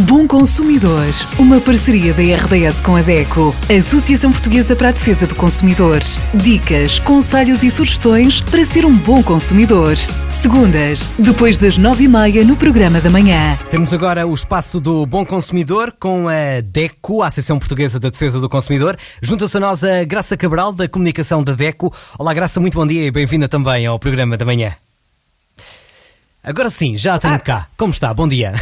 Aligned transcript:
Bom 0.00 0.28
Consumidor, 0.28 1.06
uma 1.38 1.58
parceria 1.58 2.12
da 2.12 2.20
RDS 2.20 2.80
com 2.80 2.96
a 2.96 3.00
DECO, 3.00 3.56
Associação 3.78 4.30
Portuguesa 4.30 4.76
para 4.76 4.90
a 4.90 4.92
Defesa 4.92 5.26
do 5.26 5.34
Consumidor. 5.34 6.00
Dicas, 6.34 6.98
conselhos 6.98 7.62
e 7.62 7.70
sugestões 7.70 8.42
para 8.42 8.62
ser 8.62 8.84
um 8.84 8.94
bom 8.94 9.22
consumidor. 9.22 9.96
Segundas, 10.28 11.08
depois 11.18 11.56
das 11.56 11.78
nove 11.78 12.04
e 12.04 12.08
meia 12.08 12.44
no 12.44 12.56
programa 12.56 13.00
da 13.00 13.08
manhã. 13.08 13.58
Temos 13.70 13.90
agora 13.94 14.26
o 14.26 14.34
espaço 14.34 14.78
do 14.80 15.06
Bom 15.06 15.24
Consumidor 15.24 15.94
com 15.98 16.28
a 16.28 16.60
DECO, 16.60 17.22
a 17.22 17.28
Associação 17.28 17.58
Portuguesa 17.58 17.98
da 17.98 18.10
Defesa 18.10 18.38
do 18.38 18.50
Consumidor. 18.50 18.98
Junta-se 19.22 19.56
a 19.56 19.60
nós 19.60 19.82
a 19.82 20.04
Graça 20.04 20.36
Cabral, 20.36 20.72
da 20.72 20.86
Comunicação 20.86 21.42
da 21.42 21.54
DECO. 21.54 21.90
Olá, 22.18 22.34
Graça, 22.34 22.60
muito 22.60 22.74
bom 22.74 22.86
dia 22.86 23.06
e 23.06 23.10
bem-vinda 23.10 23.48
também 23.48 23.86
ao 23.86 23.98
programa 23.98 24.36
da 24.36 24.44
manhã. 24.44 24.74
Agora 26.46 26.70
sim, 26.70 26.96
já 26.96 27.18
tenho 27.18 27.34
ah. 27.34 27.40
cá. 27.40 27.66
Como 27.76 27.90
está? 27.90 28.14
Bom 28.14 28.28
dia. 28.28 28.52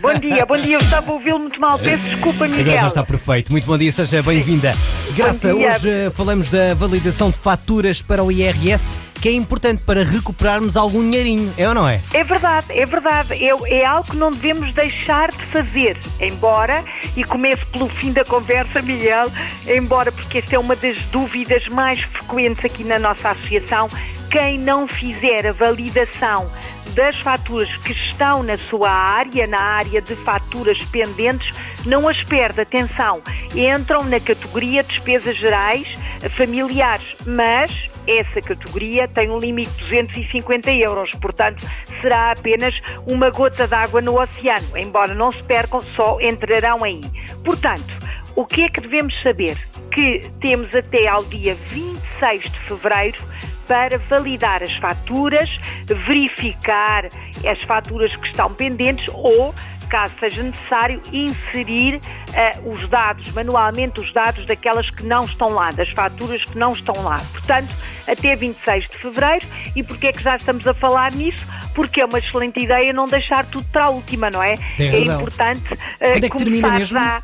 Bom 0.00 0.14
dia, 0.14 0.46
bom 0.46 0.54
dia. 0.54 0.76
Eu 0.76 0.78
estava 0.80 1.10
a 1.10 1.14
ouvi-lo 1.14 1.40
muito 1.40 1.60
mal. 1.60 1.76
Peço 1.76 2.04
desculpa, 2.04 2.46
Miguel. 2.46 2.60
Agora 2.60 2.78
já 2.78 2.86
está 2.86 3.02
perfeito. 3.02 3.50
Muito 3.50 3.66
bom 3.66 3.76
dia, 3.76 3.90
seja 3.90 4.22
bem-vinda. 4.22 4.72
Graça, 5.16 5.52
hoje 5.52 5.90
eh, 5.90 6.10
falamos 6.10 6.48
da 6.48 6.72
validação 6.74 7.28
de 7.28 7.36
faturas 7.36 8.00
para 8.00 8.22
o 8.22 8.30
IRS, 8.30 8.88
que 9.20 9.28
é 9.28 9.32
importante 9.32 9.82
para 9.84 10.04
recuperarmos 10.04 10.76
algum 10.76 11.00
dinheirinho, 11.00 11.52
é 11.58 11.68
ou 11.68 11.74
não 11.74 11.88
é? 11.88 12.00
É 12.14 12.22
verdade, 12.22 12.66
é 12.70 12.86
verdade. 12.86 13.34
É, 13.34 13.80
é 13.80 13.84
algo 13.84 14.08
que 14.08 14.16
não 14.16 14.30
devemos 14.30 14.72
deixar 14.72 15.32
de 15.32 15.44
fazer. 15.46 15.98
Embora, 16.20 16.84
e 17.16 17.24
começo 17.24 17.66
pelo 17.72 17.88
fim 17.88 18.12
da 18.12 18.24
conversa, 18.24 18.80
Miguel, 18.80 19.32
embora, 19.66 20.12
porque 20.12 20.38
esta 20.38 20.54
é 20.54 20.58
uma 20.60 20.76
das 20.76 20.96
dúvidas 21.06 21.66
mais 21.66 22.00
frequentes 22.02 22.64
aqui 22.64 22.84
na 22.84 23.00
nossa 23.00 23.30
associação, 23.30 23.88
quem 24.30 24.60
não 24.60 24.86
fizer 24.86 25.48
a 25.48 25.52
validação 25.52 26.48
das 26.94 27.16
faturas 27.16 27.74
que 27.78 27.92
estão 27.92 28.42
na 28.42 28.56
sua 28.56 28.90
área, 28.90 29.46
na 29.46 29.60
área 29.60 30.00
de 30.00 30.14
faturas 30.16 30.82
pendentes, 30.84 31.52
não 31.84 32.08
as 32.08 32.22
perde. 32.22 32.60
Atenção, 32.60 33.22
entram 33.54 34.04
na 34.04 34.20
categoria 34.20 34.82
despesas 34.82 35.36
gerais 35.36 35.86
familiares, 36.30 37.16
mas 37.26 37.90
essa 38.06 38.40
categoria 38.40 39.08
tem 39.08 39.30
um 39.30 39.38
limite 39.38 39.70
de 39.76 39.84
250 39.84 40.70
euros, 40.72 41.10
portanto, 41.20 41.66
será 42.00 42.32
apenas 42.32 42.80
uma 43.06 43.30
gota 43.30 43.66
d'água 43.66 44.00
no 44.00 44.20
oceano. 44.20 44.76
Embora 44.76 45.14
não 45.14 45.30
se 45.30 45.42
percam, 45.42 45.80
só 45.94 46.20
entrarão 46.20 46.84
aí. 46.84 47.00
Portanto, 47.44 47.92
o 48.36 48.46
que 48.46 48.64
é 48.64 48.68
que 48.68 48.80
devemos 48.80 49.14
saber? 49.22 49.56
Que 49.92 50.30
temos 50.40 50.74
até 50.74 51.08
ao 51.08 51.24
dia 51.24 51.54
26 51.54 52.42
de 52.42 52.58
fevereiro 52.60 53.18
para 53.66 53.98
validar 53.98 54.62
as 54.62 54.72
faturas, 54.76 55.58
verificar 56.06 57.06
as 57.50 57.62
faturas 57.64 58.14
que 58.16 58.26
estão 58.28 58.52
pendentes 58.52 59.06
ou 59.12 59.54
caso 59.86 60.14
seja 60.18 60.42
necessário, 60.42 61.00
inserir 61.12 61.96
uh, 61.96 62.72
os 62.72 62.88
dados, 62.88 63.28
manualmente 63.32 64.00
os 64.00 64.12
dados 64.12 64.44
daquelas 64.46 64.88
que 64.90 65.04
não 65.04 65.24
estão 65.24 65.50
lá, 65.50 65.70
das 65.70 65.88
faturas 65.90 66.42
que 66.44 66.58
não 66.58 66.74
estão 66.74 67.02
lá. 67.02 67.20
Portanto, 67.32 67.72
até 68.06 68.36
26 68.36 68.88
de 68.88 68.98
fevereiro. 68.98 69.46
E 69.74 69.82
porquê 69.82 70.08
é 70.08 70.12
que 70.12 70.22
já 70.22 70.36
estamos 70.36 70.66
a 70.66 70.74
falar 70.74 71.12
nisso? 71.12 71.44
Porque 71.74 72.00
é 72.00 72.04
uma 72.04 72.18
excelente 72.18 72.62
ideia 72.62 72.92
não 72.92 73.06
deixar 73.06 73.44
tudo 73.46 73.66
para 73.70 73.84
a 73.84 73.88
última, 73.90 74.30
não 74.30 74.42
é? 74.42 74.56
Tem 74.76 74.88
é 74.88 75.00
importante 75.00 75.72
uh, 75.72 75.78
Quando 75.98 76.24
é 76.24 76.30
que 76.30 76.36
termina 76.36 76.70
mesmo? 76.72 76.98
A... 76.98 77.22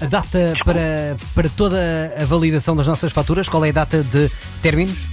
a 0.00 0.06
data 0.06 0.54
para, 0.64 1.16
para 1.34 1.48
toda 1.50 1.78
a 2.20 2.24
validação 2.24 2.76
das 2.76 2.86
nossas 2.86 3.12
faturas, 3.12 3.48
qual 3.48 3.64
é 3.64 3.70
a 3.70 3.72
data 3.72 4.02
de 4.02 4.30
términos? 4.62 5.06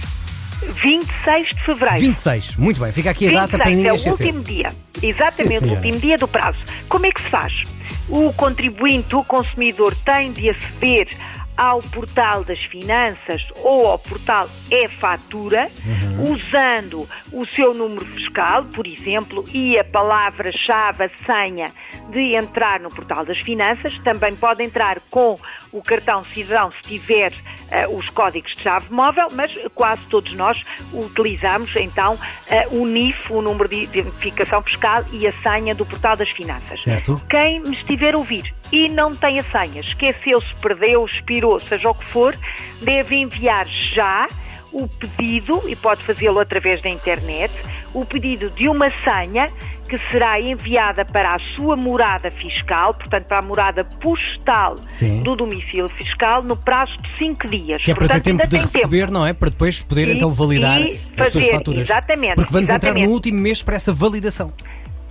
26 0.62 1.48
de 1.48 1.62
fevereiro. 1.62 2.00
26, 2.00 2.56
muito 2.56 2.80
bem, 2.80 2.92
fica 2.92 3.10
aqui 3.10 3.28
a 3.28 3.40
data 3.40 3.58
para 3.58 3.70
ninguém 3.70 3.88
é 3.88 3.94
esquecer. 3.94 4.24
É 4.24 4.26
o 4.26 4.36
último 4.36 4.44
dia, 4.44 4.72
exatamente, 5.02 5.58
Sim, 5.60 5.66
o 5.66 5.74
último 5.74 5.98
dia 5.98 6.16
do 6.16 6.28
prazo. 6.28 6.58
Como 6.88 7.06
é 7.06 7.12
que 7.12 7.22
se 7.22 7.28
faz? 7.28 7.64
O 8.08 8.32
contribuinte, 8.32 9.14
o 9.14 9.24
consumidor, 9.24 9.94
tem 10.04 10.32
de 10.32 10.50
aceder 10.50 11.08
ao 11.56 11.80
portal 11.80 12.44
das 12.44 12.60
finanças 12.60 13.42
ou 13.62 13.86
ao 13.86 13.98
portal 13.98 14.48
e-fatura, 14.70 15.68
uhum. 15.86 16.32
usando 16.32 17.08
o 17.32 17.46
seu 17.46 17.72
número 17.72 18.04
fiscal, 18.04 18.64
por 18.64 18.86
exemplo, 18.86 19.42
e 19.52 19.78
a 19.78 19.84
palavra-chave, 19.84 21.04
a 21.04 21.10
senha 21.24 21.72
de 22.10 22.36
entrar 22.36 22.78
no 22.80 22.90
portal 22.90 23.24
das 23.24 23.40
finanças. 23.40 23.98
Também 24.00 24.36
pode 24.36 24.62
entrar 24.62 25.00
com 25.10 25.38
o 25.76 25.82
cartão 25.82 26.24
cidadão 26.32 26.72
se 26.72 26.88
tiver 26.88 27.32
uh, 27.32 27.96
os 27.96 28.08
códigos 28.08 28.52
de 28.54 28.62
chave 28.62 28.92
móvel, 28.92 29.26
mas 29.32 29.56
quase 29.74 30.02
todos 30.06 30.32
nós 30.32 30.60
utilizamos 30.92 31.74
então 31.76 32.14
uh, 32.14 32.80
o 32.80 32.86
NIF, 32.86 33.32
o 33.32 33.42
número 33.42 33.68
de 33.68 33.84
identificação 33.84 34.62
fiscal 34.62 35.04
e 35.12 35.26
a 35.26 35.32
senha 35.42 35.74
do 35.74 35.84
portal 35.84 36.16
das 36.16 36.30
finanças. 36.30 36.82
Certo. 36.82 37.20
Quem 37.28 37.60
me 37.60 37.72
estiver 37.72 38.14
a 38.14 38.18
ouvir 38.18 38.54
e 38.72 38.88
não 38.88 39.14
tem 39.14 39.38
a 39.38 39.44
senha, 39.44 39.80
esqueceu-se, 39.80 40.54
perdeu, 40.56 41.04
expirou, 41.04 41.58
seja 41.60 41.90
o 41.90 41.94
que 41.94 42.04
for, 42.04 42.34
deve 42.82 43.16
enviar 43.16 43.66
já 43.66 44.26
o 44.72 44.88
pedido, 44.88 45.62
e 45.68 45.76
pode 45.76 46.02
fazê-lo 46.02 46.40
através 46.40 46.82
da 46.82 46.88
internet, 46.88 47.52
o 47.94 48.04
pedido 48.04 48.50
de 48.50 48.68
uma 48.68 48.90
senha 48.90 49.50
que 49.86 49.98
será 50.10 50.40
enviada 50.40 51.04
para 51.04 51.34
a 51.34 51.38
sua 51.56 51.76
morada 51.76 52.30
fiscal, 52.30 52.92
portanto 52.94 53.26
para 53.26 53.38
a 53.38 53.42
morada 53.42 53.84
postal 53.84 54.76
Sim. 54.88 55.22
do 55.22 55.36
domicílio 55.36 55.88
fiscal, 55.88 56.42
no 56.42 56.56
prazo 56.56 56.96
de 56.98 57.18
5 57.18 57.48
dias. 57.48 57.82
Que 57.82 57.92
é 57.92 57.94
para 57.94 58.06
portanto, 58.06 58.24
ter 58.24 58.30
tempo 58.30 58.48
de 58.48 58.56
receber, 58.56 59.06
tempo. 59.06 59.12
não 59.12 59.26
é? 59.26 59.32
Para 59.32 59.50
depois 59.50 59.82
poder 59.82 60.08
e, 60.08 60.12
então 60.12 60.30
validar 60.32 60.80
as 60.80 61.00
fazer, 61.16 61.30
suas 61.30 61.48
faturas. 61.48 61.80
Exatamente. 61.82 62.34
Porque 62.34 62.52
vamos 62.52 62.68
exatamente. 62.68 62.98
entrar 62.98 63.08
no 63.08 63.14
último 63.14 63.38
mês 63.40 63.62
para 63.62 63.76
essa 63.76 63.92
validação. 63.92 64.52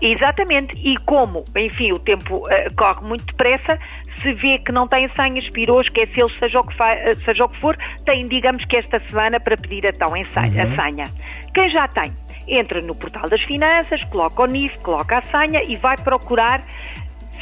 Exatamente, 0.01 0.75
e 0.77 0.97
como, 1.05 1.45
enfim, 1.55 1.93
o 1.93 1.99
tempo 1.99 2.37
uh, 2.37 2.75
corre 2.75 3.01
muito 3.07 3.25
depressa, 3.25 3.79
se 4.21 4.33
vê 4.33 4.59
que 4.59 4.71
não 4.71 4.87
tem 4.87 5.09
senha, 5.15 5.37
expirou, 5.37 5.79
esqueceu, 5.79 6.29
seja 6.37 6.59
o, 6.59 6.63
que 6.63 6.73
uh, 6.73 7.23
seja 7.23 7.45
o 7.45 7.49
que 7.49 7.59
for, 7.61 7.77
tem, 8.05 8.27
digamos 8.27 8.65
que 8.65 8.75
esta 8.75 9.01
semana 9.07 9.39
para 9.39 9.55
pedir 9.55 9.85
então 9.85 10.09
a 10.13 10.31
senha. 10.31 10.65
Uhum. 10.65 10.73
A 10.73 10.83
senha. 10.83 11.05
Quem 11.53 11.69
já 11.71 11.87
tem, 11.87 12.11
entra 12.47 12.81
no 12.81 12.95
portal 12.95 13.29
das 13.29 13.41
finanças, 13.41 14.03
coloca 14.05 14.43
o 14.43 14.45
NIF, 14.45 14.77
coloca 14.79 15.17
a 15.17 15.21
senha 15.21 15.63
e 15.63 15.75
vai 15.77 15.97
procurar 15.97 16.63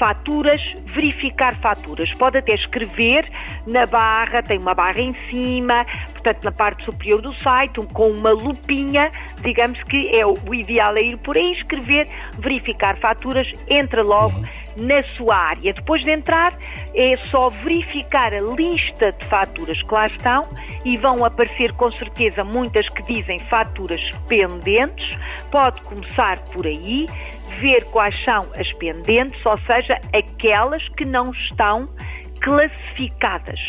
faturas, 0.04 0.62
verificar 0.88 1.56
faturas. 1.62 2.14
Pode 2.16 2.38
até 2.38 2.56
escrever 2.56 3.26
na 3.66 3.86
barra, 3.86 4.44
tem 4.44 4.58
uma 4.60 4.74
barra 4.74 5.00
em 5.00 5.16
cima, 5.30 5.86
portanto 6.12 6.44
na 6.44 6.52
parte 6.52 6.84
superior 6.84 7.22
do 7.22 7.34
site, 7.42 7.80
com 7.94 8.12
uma 8.12 8.32
lupinha, 8.32 9.10
digamos 9.42 9.82
que 9.84 10.14
é 10.14 10.26
o 10.26 10.54
ideal 10.54 10.98
é 10.98 11.04
ir 11.04 11.18
por 11.20 11.38
aí, 11.38 11.54
escrever, 11.54 12.06
verificar 12.38 12.98
faturas, 12.98 13.48
entra 13.70 14.04
logo 14.04 14.38
Sim. 14.76 14.86
na 14.86 15.02
sua 15.16 15.38
área. 15.38 15.72
Depois 15.72 16.04
de 16.04 16.12
entrar, 16.12 16.52
é 16.94 17.16
só 17.32 17.48
verificar 17.48 18.34
a 18.34 18.42
lista 18.42 19.10
de 19.10 19.26
faturas 19.28 19.82
que 19.82 19.94
lá 19.94 20.08
estão 20.08 20.42
e 20.84 20.98
vão 20.98 21.24
aparecer 21.24 21.72
com 21.74 21.90
certeza 21.90 22.44
muitas 22.44 22.86
que 22.90 23.04
dizem 23.04 23.40
faturas 23.40 24.02
pendentes. 24.28 25.18
Pode 25.50 25.82
começar 25.84 26.40
por 26.52 26.68
aí, 26.68 27.08
ver 27.60 27.84
quais 27.86 28.16
são 28.24 28.46
as 28.56 28.72
pendentes, 28.74 29.46
ou 29.46 29.58
seja, 29.60 30.00
aquelas 30.14 30.88
que 30.90 31.06
não 31.06 31.32
estão 31.32 31.88
classificadas 32.42 33.60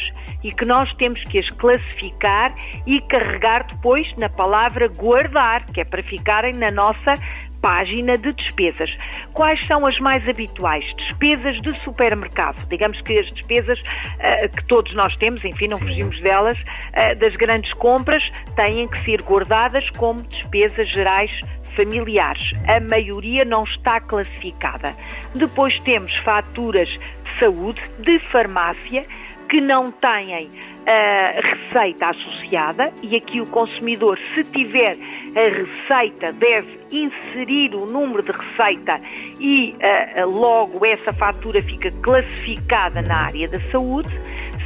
e 0.42 0.52
que 0.52 0.64
nós 0.64 0.92
temos 0.94 1.22
que 1.24 1.38
as 1.38 1.48
classificar 1.48 2.54
e 2.86 3.00
carregar 3.02 3.66
depois 3.66 4.06
na 4.18 4.28
palavra 4.28 4.88
guardar, 4.88 5.64
que 5.66 5.80
é 5.80 5.84
para 5.84 6.02
ficarem 6.02 6.52
na 6.52 6.70
nossa 6.70 7.14
página 7.62 8.18
de 8.18 8.30
despesas. 8.34 8.94
Quais 9.32 9.58
são 9.66 9.86
as 9.86 9.98
mais 9.98 10.28
habituais? 10.28 10.84
Despesas 10.98 11.62
de 11.62 11.82
supermercado. 11.82 12.62
Digamos 12.68 13.00
que 13.00 13.18
as 13.18 13.26
despesas 13.28 13.80
uh, 13.80 14.54
que 14.54 14.64
todos 14.66 14.94
nós 14.94 15.16
temos, 15.16 15.42
enfim, 15.42 15.66
não 15.70 15.78
Sim. 15.78 15.86
fugimos 15.86 16.20
delas, 16.20 16.58
uh, 16.58 17.18
das 17.18 17.34
grandes 17.36 17.72
compras, 17.78 18.30
têm 18.54 18.86
que 18.86 19.02
ser 19.04 19.22
guardadas 19.22 19.88
como 19.96 20.20
despesas 20.24 20.90
gerais 20.90 21.30
familiares. 21.76 22.42
A 22.66 22.80
maioria 22.80 23.44
não 23.44 23.62
está 23.62 24.00
classificada. 24.00 24.94
Depois 25.34 25.78
temos 25.80 26.14
faturas 26.18 26.88
de 26.88 27.38
saúde, 27.38 27.80
de 27.98 28.18
farmácia, 28.30 29.02
que 29.48 29.60
não 29.60 29.92
têm 29.92 30.48
a 30.86 31.40
receita 31.40 32.08
associada 32.08 32.92
e 33.02 33.16
aqui 33.16 33.40
o 33.40 33.46
consumidor, 33.46 34.18
se 34.34 34.44
tiver 34.44 34.96
a 35.34 35.40
receita, 35.40 36.32
deve 36.32 36.78
inserir 36.92 37.74
o 37.74 37.86
número 37.86 38.22
de 38.22 38.32
receita 38.32 39.00
e 39.40 39.74
uh, 39.74 40.28
logo 40.28 40.84
essa 40.84 41.12
fatura 41.12 41.62
fica 41.62 41.90
classificada 42.02 43.00
na 43.02 43.24
área 43.24 43.48
da 43.48 43.60
saúde. 43.70 44.10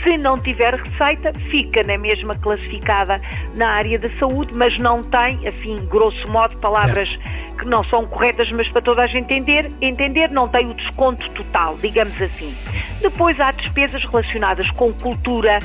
Se 0.02 0.16
não 0.16 0.36
tiver 0.36 0.74
receita, 0.74 1.32
fica 1.50 1.82
na 1.82 1.98
mesma 1.98 2.34
classificada 2.34 3.20
na 3.56 3.70
área 3.70 3.98
da 3.98 4.10
saúde, 4.18 4.52
mas 4.56 4.76
não 4.78 5.00
tem, 5.00 5.46
assim, 5.46 5.76
grosso 5.86 6.30
modo, 6.30 6.56
palavras 6.58 7.08
certo 7.08 7.38
que 7.58 7.66
não 7.66 7.84
são 7.84 8.06
corretas, 8.06 8.50
mas 8.52 8.68
para 8.68 8.80
toda 8.80 9.02
a 9.02 9.06
gente 9.06 9.32
entender, 9.34 9.70
entender 9.80 10.30
não 10.30 10.46
tem 10.46 10.70
o 10.70 10.74
desconto 10.74 11.28
total, 11.30 11.76
digamos 11.80 12.20
assim. 12.22 12.54
Depois 13.00 13.38
há 13.40 13.50
despesas 13.50 14.04
relacionadas 14.04 14.70
com 14.70 14.92
cultura, 14.92 15.58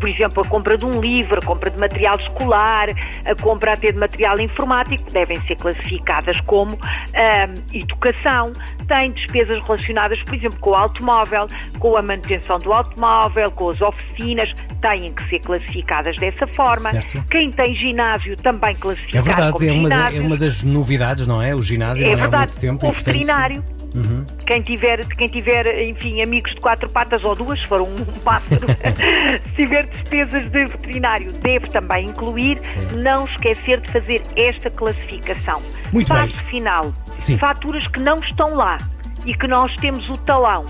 por 0.00 0.08
exemplo, 0.08 0.42
a 0.42 0.48
compra 0.48 0.78
de 0.78 0.84
um 0.84 1.00
livro, 1.00 1.40
a 1.40 1.44
compra 1.44 1.70
de 1.70 1.78
material 1.78 2.14
escolar, 2.16 2.88
a 3.24 3.34
compra 3.42 3.74
até 3.74 3.92
de 3.92 3.98
material 3.98 4.38
informático, 4.40 5.10
devem 5.12 5.40
ser 5.42 5.56
classificadas 5.56 6.40
como 6.42 6.72
hum, 6.72 7.54
educação. 7.74 8.52
Tem 8.86 9.10
despesas 9.10 9.58
relacionadas, 9.62 10.22
por 10.22 10.34
exemplo, 10.34 10.58
com 10.60 10.70
o 10.70 10.74
automóvel, 10.74 11.48
com 11.78 11.96
a 11.96 12.02
manutenção 12.02 12.58
do 12.58 12.72
automóvel, 12.72 13.50
com 13.52 13.71
as 13.72 13.80
oficinas, 13.80 14.52
têm 14.80 15.12
que 15.12 15.28
ser 15.28 15.38
classificadas 15.40 16.16
dessa 16.16 16.46
forma. 16.48 16.90
Certo. 16.90 17.24
Quem 17.30 17.50
tem 17.50 17.74
ginásio 17.74 18.36
também 18.36 18.74
classificado 18.76 19.18
É 19.18 19.22
verdade, 19.22 19.68
é 19.68 19.72
uma, 19.72 19.88
da- 19.88 20.12
é 20.12 20.20
uma 20.20 20.36
das 20.36 20.62
novidades, 20.62 21.26
não 21.26 21.40
é? 21.42 21.54
O 21.54 21.62
ginásio 21.62 22.06
É 22.06 22.10
é 22.10 22.12
há 22.12 22.16
verdade, 22.16 22.52
muito 22.52 22.60
tempo. 22.60 22.74
o 22.76 22.78
portanto, 22.92 23.04
veterinário. 23.06 23.64
Uhum. 23.94 24.24
Quem 24.46 24.62
tiver, 24.62 25.06
quem 25.06 25.28
tiver, 25.28 25.82
enfim, 25.82 26.22
amigos 26.22 26.54
de 26.54 26.60
quatro 26.60 26.88
patas 26.88 27.24
ou 27.24 27.34
duas, 27.34 27.60
se 27.60 27.66
for 27.66 27.82
um, 27.82 28.04
pássaro, 28.24 28.66
se 29.44 29.52
tiver 29.54 29.86
despesas 29.86 30.44
de 30.50 30.64
veterinário, 30.66 31.30
deve 31.32 31.66
também 31.66 32.06
incluir, 32.06 32.56
não 32.94 33.24
esquecer 33.26 33.80
de 33.80 33.92
fazer 33.92 34.22
esta 34.36 34.70
classificação. 34.70 35.60
Muito 35.92 36.08
Passo 36.08 36.34
bem. 36.36 36.44
final. 36.46 36.92
Sim. 37.18 37.36
Faturas 37.38 37.86
que 37.88 38.00
não 38.00 38.16
estão 38.16 38.52
lá 38.54 38.78
e 39.26 39.34
que 39.34 39.46
nós 39.46 39.70
temos 39.76 40.08
o 40.08 40.14
talão. 40.16 40.64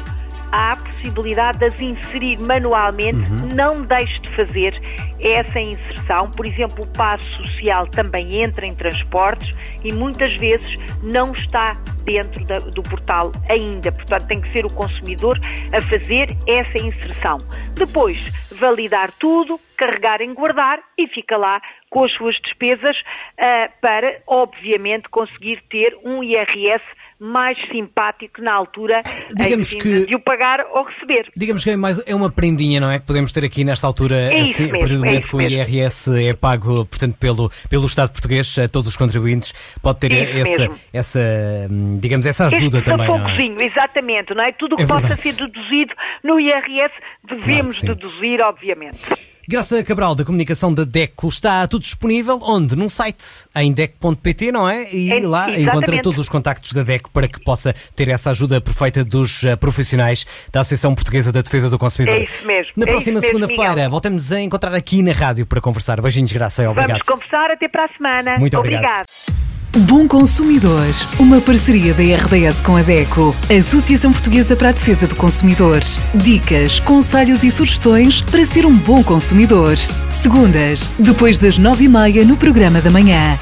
Há 0.53 0.73
a 0.73 0.77
possibilidade 0.77 1.59
de 1.59 1.65
as 1.65 1.81
inserir 1.81 2.39
manualmente, 2.39 3.31
Uhum. 3.31 3.49
não 3.55 3.73
deixe 3.85 4.19
de 4.21 4.29
fazer 4.37 4.75
essa 5.21 5.59
inserção. 5.59 6.31
Por 6.31 6.47
exemplo, 6.47 6.85
o 6.85 6.87
passo 6.89 7.25
social 7.43 7.87
também 7.87 8.43
entra 8.43 8.67
em 8.67 8.75
transportes 8.75 9.49
e 9.85 9.93
muitas 9.93 10.33
vezes 10.37 10.69
não 11.03 11.33
está 11.33 11.73
dentro 12.05 12.45
da- 12.45 12.59
do 12.59 12.83
portal 12.83 13.33
ainda. 13.49 13.91
Portanto, 13.93 14.27
tem 14.27 14.41
que 14.41 14.53
ser 14.53 14.67
o 14.67 14.71
consumidor 14.75 15.39
a 15.73 15.81
fazer 15.81 16.37
essa 16.47 16.77
inserção. 16.79 17.39
Depois, 17.75 18.29
validar 18.59 19.11
tudo, 19.13 19.59
carregar 19.77 20.21
em 20.21 20.35
guardar 20.35 20.81
e 20.99 21.07
fica 21.09 21.37
lá 21.37 21.61
com 21.91 22.05
as 22.05 22.13
suas 22.15 22.35
despesas 22.43 22.97
ah, 23.39 23.69
para, 23.81 24.21
obviamente, 24.27 25.09
conseguir 25.09 25.63
ter 25.71 25.97
um 26.05 26.23
IRS 26.23 26.83
mais 27.25 27.57
simpático 27.71 28.43
na 28.43 28.53
altura 28.53 29.01
Digamos 29.37 29.73
que- 29.75 30.07
de 30.07 30.15
o 30.17 30.21
pagar 30.21 30.59
ou 30.73 30.83
receber. 30.85 31.31
Digamos 31.37 31.63
que 31.63 31.71
é, 31.71 31.77
mais, 31.77 32.03
é 32.05 32.15
uma 32.15 32.31
prendinha, 32.31 32.81
não 32.81 32.91
é? 32.91 32.99
Que 32.99 33.07
podemos 33.07 33.31
ter 33.31 33.45
aqui 33.45 33.63
nesta 33.63 33.87
altura, 33.87 34.17
É 34.17 34.41
assim, 34.41 34.65
a 34.65 34.67
mesmo, 34.67 34.79
partir 34.81 34.95
do 34.97 35.05
é 35.05 35.07
momento 35.07 35.21
isso 35.21 35.29
que 35.29 35.35
o 35.35 35.39
mesmo. 35.39 35.57
IRS 35.57 36.25
é 36.29 36.35
pago, 36.35 36.85
portanto, 36.87 37.17
pelo, 37.19 37.51
pelo 37.71 37.87
Estado 37.87 38.11
português, 38.11 38.59
a 38.59 38.69
todos 38.69 38.89
os 38.89 38.97
contribuintes, 38.97 39.53
pode 39.81 40.01
ter 40.01 40.13
Isso 40.13 40.39
essa, 40.51 40.59
mesmo. 40.63 40.75
essa, 40.93 41.21
hum, 41.71 41.99
digamos, 42.01 42.27
essa 42.27 42.47
ajuda 42.47 42.79
este 42.79 42.91
também, 42.91 43.07
não 43.07 43.29
é? 43.29 43.65
exatamente, 43.65 44.35
não 44.35 44.43
é? 44.43 44.53
Tudo 44.53 44.73
o 44.75 44.77
que 44.77 44.83
É 44.83 44.87
possa 44.87 45.01
verdade. 45.07 45.21
ser 45.23 45.33
deduzido 45.35 45.95
no 46.25 46.41
IRS 46.41 46.93
devemos 47.25 47.79
sim. 47.79 47.87
deduzir, 47.87 48.41
obviamente. 48.41 48.99
Graça 49.49 49.83
Cabral, 49.83 50.15
da 50.15 50.25
comunicação 50.25 50.73
da 50.73 50.85
DECO, 50.85 51.29
está 51.29 51.67
tudo 51.67 51.83
disponível 51.83 52.39
onde? 52.43 52.77
Num 52.77 52.89
site, 52.89 53.25
em 53.56 53.73
DECO.pt, 53.73 54.53
não 54.53 54.69
é? 54.69 54.89
E 54.94 55.11
É, 55.12 55.27
lá 55.27 55.49
exatamente. 55.50 55.62
encontra 55.69 56.00
todos 56.03 56.21
os 56.21 56.29
contactos 56.29 56.73
da 56.73 56.85
DECO 56.85 57.11
para 57.11 57.27
que 57.27 57.43
possa 57.43 57.75
ter 57.97 58.09
essa 58.09 58.31
ajuda 58.31 58.61
perfeita 58.61 59.05
dos 59.05 59.43
eh, 59.44 59.56
profissionais 59.56 60.25
da 60.53 60.61
Associação 60.61 60.94
Portuguesa 60.94 61.33
da 61.33 61.43
Defesa 61.43 61.69
do 61.69 61.77
Consumidor. 61.79 62.21
É 62.21 62.25
isso 62.25 62.47
mesmo, 62.47 62.73
Na 62.77 62.85
é 62.85 62.87
próxima 62.87 63.21
segunda-feira, 63.21 63.89
voltamos 63.89 64.31
a 64.31 64.41
encontrar 64.41 64.75
aqui 64.75 65.03
na 65.03 65.12
rádio 65.12 65.44
para 65.44 65.61
conversar. 65.61 66.00
Beijinhos, 66.00 66.31
Graça, 66.33 66.62
obrigado. 66.71 67.00
Vamos 67.05 67.06
conversar 67.06 67.50
até 67.50 67.69
para 67.69 67.87
a 67.87 67.89
semana. 67.97 68.39
Muito 68.39 68.56
obrigado. 68.56 69.06
Bom 69.79 70.07
Consumidor, 70.07 70.87
uma 71.19 71.41
parceria 71.41 71.95
da 71.95 72.03
RDS 72.03 72.61
com 72.61 72.77
a 72.77 72.83
DECO, 72.83 73.35
Associação 73.59 74.13
Portuguesa 74.13 74.55
para 74.55 74.69
a 74.69 74.73
Defesa 74.73 75.07
do 75.07 75.17
Consumidor. 75.17 75.81
Dicas, 76.15 76.79
conselhos 76.79 77.43
e 77.43 77.51
sugestões 77.51 78.21
para 78.21 78.45
ser 78.45 78.67
um 78.67 78.77
bom 78.77 79.03
consumidor. 79.03 79.79
Segundas, 80.11 80.91
depois 80.99 81.39
das 81.39 81.57
nove 81.57 81.85
e 81.85 81.89
meia 81.89 82.23
no 82.23 82.37
programa 82.37 82.83
da 82.83 82.91
manhã. 82.91 83.39